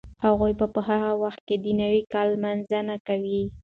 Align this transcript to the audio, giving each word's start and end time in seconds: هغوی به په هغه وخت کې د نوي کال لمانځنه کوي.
هغوی 0.25 0.53
به 0.59 0.65
په 0.75 0.79
هغه 0.89 1.11
وخت 1.23 1.41
کې 1.47 1.55
د 1.63 1.67
نوي 1.81 2.01
کال 2.13 2.27
لمانځنه 2.35 2.95
کوي. 3.07 3.41